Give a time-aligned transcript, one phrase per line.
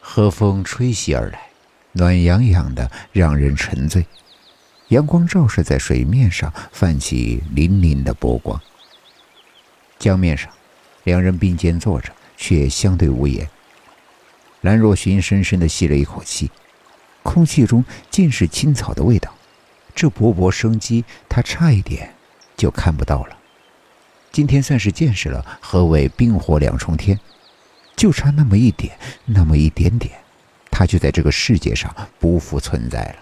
[0.00, 1.50] 和风吹袭而来，
[1.92, 4.06] 暖洋洋的，让人沉醉。
[4.88, 8.60] 阳光照射在水面上，泛起粼粼的波光。
[9.98, 10.50] 江面上，
[11.04, 13.48] 两人并肩坐着，却相对无言。
[14.62, 16.50] 兰若寻深深的吸了一口气，
[17.22, 19.32] 空气中尽是青草的味道。
[19.94, 22.14] 这勃勃生机，他差一点
[22.56, 23.36] 就看不到了。
[24.32, 27.18] 今天算是见识了何为冰火两重天，
[28.00, 30.10] 就差那么一点，那么一点点，
[30.70, 33.16] 他就在这个世界上不复存在了。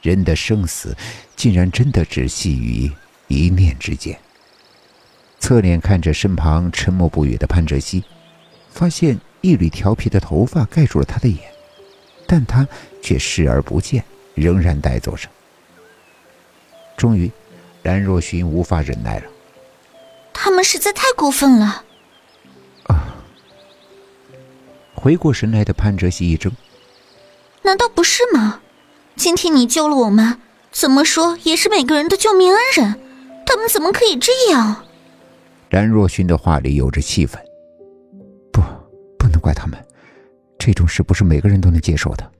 [0.00, 0.96] 人的生死，
[1.36, 2.90] 竟然真的只系于
[3.28, 4.18] 一念之间。
[5.38, 8.02] 侧脸看着身旁沉默不语的潘哲熙，
[8.72, 11.38] 发现一缕调皮的头发盖住了他的眼，
[12.26, 12.66] 但他
[13.00, 14.02] 却视而不见，
[14.34, 15.28] 仍然呆坐着。
[16.96, 17.30] 终于，
[17.84, 19.30] 兰若寻无法忍耐了。
[20.32, 21.84] 他们实在太过分了！
[25.02, 26.52] 回过神来的潘哲熙一怔
[27.62, 28.60] ：“难道不是吗？
[29.16, 30.38] 今天你救了我们，
[30.70, 33.00] 怎么说也是每个人的救命恩人，
[33.44, 34.84] 他们怎么可以这样？”
[35.70, 37.42] 兰若寻的话里有着气愤
[38.52, 38.62] ：“不，
[39.18, 39.76] 不能怪他们，
[40.56, 42.30] 这种事不是每个人都能接受的。”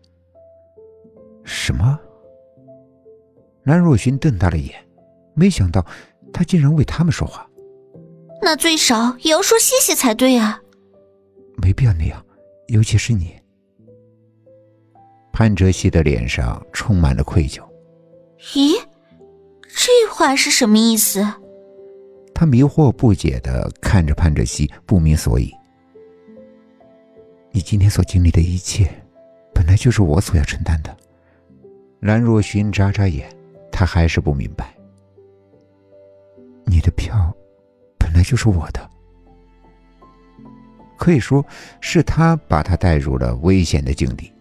[1.42, 1.98] 什么？
[3.64, 4.73] 蓝若寻瞪大了眼，
[5.34, 5.84] 没想到
[6.33, 7.45] 他竟然为他们说话。
[8.41, 10.62] 那最少也要说谢谢才对啊！
[11.56, 12.25] 没必要那样，
[12.68, 13.34] 尤其是你。
[15.32, 17.62] 潘哲熙的脸上充满了愧疚。
[18.55, 18.72] 咦，
[19.68, 21.27] 这话是什么意思？
[22.34, 25.52] 他迷惑不解的看着潘哲熙，不明所以。
[27.50, 28.88] 你今天所经历的一切，
[29.55, 30.96] 本来就是我所要承担的。
[32.00, 33.28] 蓝若寻眨眨眼，
[33.70, 34.74] 他还是不明白。
[36.64, 37.34] 你的票。
[37.98, 38.90] 本来就是我的，
[41.03, 41.45] 可以说
[41.81, 44.33] 是他把他带入了危险的境地。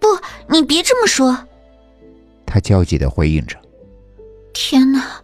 [0.00, 0.08] 不，
[0.52, 1.46] 你别这么说。
[2.44, 3.56] 他焦急的回应着。
[4.52, 5.22] 天哪，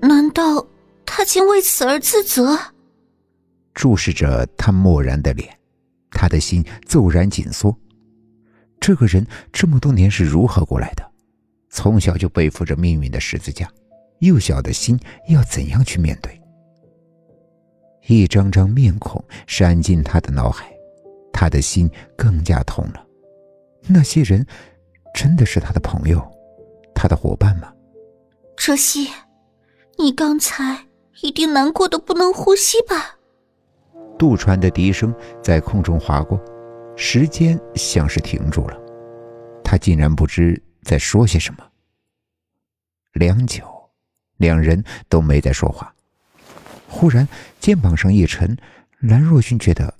[0.00, 0.66] 难道
[1.04, 2.58] 他竟为此而自责？
[3.74, 5.54] 注视着他漠然的脸，
[6.10, 7.76] 他的心骤然紧缩。
[8.80, 11.06] 这个人这么多年是如何过来的？
[11.68, 13.68] 从小就背负着命运的十字架，
[14.20, 14.98] 幼小的心
[15.28, 16.41] 要怎样去面对？
[18.06, 20.72] 一张张面孔闪进他的脑海，
[21.32, 23.06] 他的心更加痛了。
[23.86, 24.44] 那些人
[25.14, 26.20] 真的是他的朋友，
[26.94, 27.72] 他的伙伴吗？
[28.56, 29.08] 哲熙，
[29.98, 30.86] 你刚才
[31.22, 33.18] 一定难过的不能呼吸吧？
[34.18, 35.12] 渡船的笛声
[35.42, 36.40] 在空中划过，
[36.96, 38.78] 时间像是停住了。
[39.64, 41.64] 他竟然不知在说些什么。
[43.14, 43.64] 良久，
[44.36, 45.92] 两人都没再说话。
[46.94, 47.26] 忽然，
[47.58, 48.56] 肩膀上一沉，
[49.00, 49.94] 兰若寻觉得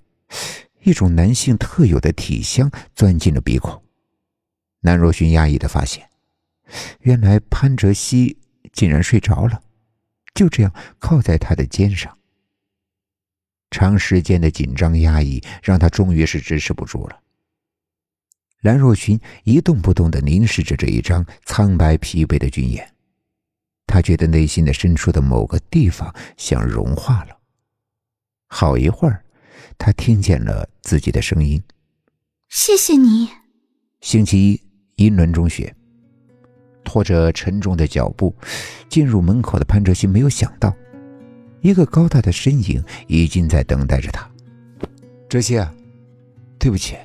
[0.82, 3.82] 一种男性特有的体香钻进了鼻孔。
[4.82, 6.06] 兰若寻压抑的发现，
[7.00, 8.36] 原来潘哲熙
[8.72, 9.62] 竟然睡着了，
[10.34, 12.16] 就这样靠在他的肩上。
[13.70, 17.18] 长时间的紧张压抑让他终于是支持不住了。
[18.60, 22.86] 兰若寻一动不动的凝视着这一张苍白疲惫的俊颜。
[23.92, 27.36] 他觉得内心的深处的某个地方像融化了。
[28.46, 29.22] 好一会儿，
[29.76, 31.62] 他听见了自己的声音
[32.48, 33.28] ：“谢谢你。”
[34.00, 34.62] 星期一，
[35.04, 35.76] 英伦中学，
[36.82, 38.34] 拖着沉重的脚步
[38.88, 40.74] 进入门口的潘哲熙没有想到，
[41.60, 44.26] 一个高大的身影已经在等待着他。
[45.28, 45.70] 哲熙啊，
[46.58, 46.96] 对不起。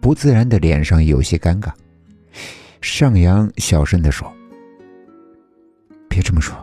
[0.00, 1.72] 不自然的脸上有些尴尬，
[2.80, 4.32] 上扬小声的说。
[6.14, 6.56] 别这么说，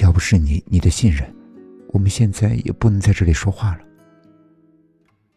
[0.00, 1.30] 要不是你，你的信任，
[1.88, 3.80] 我们现在也不能在这里说话了。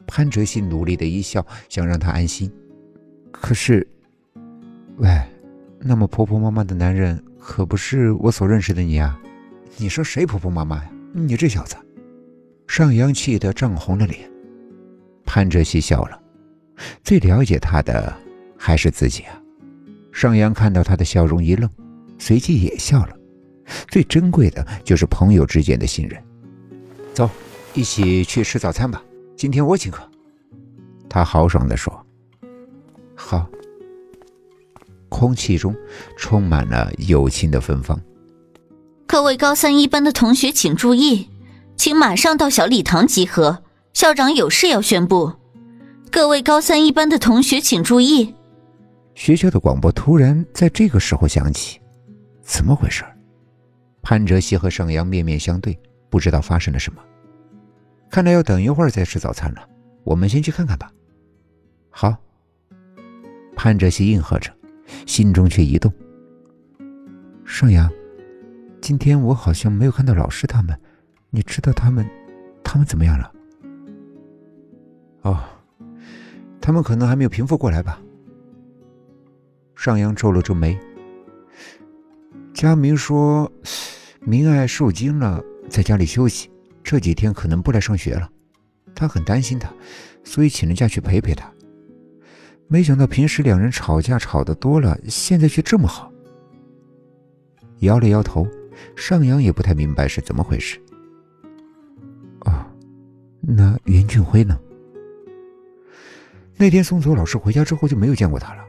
[0.08, 2.50] 潘哲熙努力的一笑，想让他安心。
[3.32, 3.86] 可是，
[4.96, 5.22] 喂，
[5.78, 9.20] 那么婆婆妈妈的男人可不是我所认识的你啊！
[9.76, 10.90] 你说谁婆婆妈妈呀？
[11.12, 11.76] 你这小子！
[12.66, 14.32] 尚阳气得涨红了脸。
[15.26, 16.18] 潘哲熙笑了，
[17.04, 18.16] 最了解他的
[18.58, 19.38] 还是自己啊。
[20.14, 21.70] 尚阳看到他的笑容一愣，
[22.18, 23.18] 随即也笑了。
[23.88, 26.22] 最珍贵的就是朋友之间的信任。
[27.14, 27.30] 走，
[27.74, 29.04] 一起去吃早餐吧。
[29.36, 30.02] 今天我请客。
[31.10, 32.06] 他豪爽地说
[33.16, 33.48] ：“好。”
[35.10, 35.76] 空气中
[36.18, 38.00] 充满了友情的芬芳。
[39.06, 41.30] 各位高三一班的同学请注意，
[41.78, 43.62] 请马上到小礼堂集合，
[43.94, 45.34] 校长有事要宣布。
[46.10, 48.34] 各位高三一班的同学请注意。
[49.14, 51.80] 学校的广播突然在这个时候响起，
[52.42, 53.04] 怎么回事？
[54.04, 55.80] 潘哲熙和盛阳面面相对，
[56.10, 57.02] 不知道发生了什么。
[58.12, 59.68] 看来要等一会儿再吃早餐了。
[60.04, 60.92] 我们先去看看吧。
[61.90, 62.16] 好。
[63.56, 64.52] 潘哲熙应和着，
[65.06, 65.92] 心中却一动。
[67.46, 67.90] 盛阳，
[68.82, 70.78] 今天我好像没有看到老师他们，
[71.30, 72.06] 你知道他们，
[72.64, 73.32] 他们怎么样了？
[75.22, 75.40] 哦，
[76.60, 78.02] 他们可能还没有平复过来吧。
[79.76, 80.78] 上阳皱了皱眉。
[82.54, 83.52] 佳明说，
[84.26, 86.50] 明爱受惊了，在家里休息，
[86.84, 88.30] 这几天可能不来上学了。
[88.96, 89.70] 他很担心他，
[90.24, 91.52] 所以请了假去陪陪他。
[92.68, 96.12] 没想到平时两人吵架吵得多了，现在却这么好。
[97.80, 98.48] 摇了摇头，
[98.96, 100.80] 上阳也不太明白是怎么回事。
[102.46, 102.66] 哦，
[103.42, 104.58] 那袁俊辉呢？
[106.56, 108.64] 那天送走老师回家之后就没有见过他了，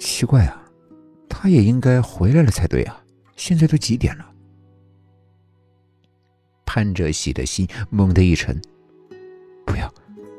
[0.00, 0.60] 奇怪啊，
[1.28, 3.00] 他也应该回来了才对啊。
[3.36, 4.26] 现在都几点了？
[6.68, 8.60] 潘哲喜的心猛地一沉，
[9.64, 9.90] 不要，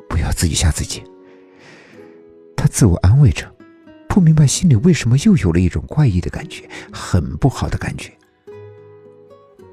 [0.08, 1.02] 不要自己吓自己。
[2.56, 3.52] 他自我安慰着，
[4.08, 8.14] 不明白心里为什么又有了一种怪异的感觉，很不好的感觉。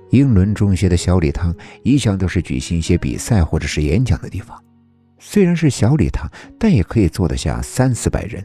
[0.08, 4.58] 英伦中学的小礼堂一向都是举行一些比赛或者是演讲的地方，
[5.18, 6.26] 虽然是小礼堂，
[6.58, 8.42] 但也可以坐得下三四百人。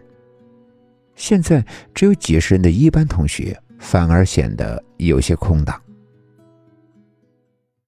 [1.16, 5.82] 现在只有几十人的一班同学，反而显得有些空荡。